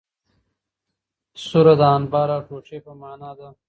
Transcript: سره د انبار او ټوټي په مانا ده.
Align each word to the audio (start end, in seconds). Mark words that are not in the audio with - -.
سره 1.47 1.73
د 1.79 1.81
انبار 1.97 2.29
او 2.35 2.41
ټوټي 2.47 2.77
په 2.85 2.91
مانا 3.01 3.31
ده. 3.39 3.49